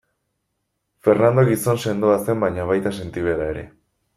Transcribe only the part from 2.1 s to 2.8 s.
zen baina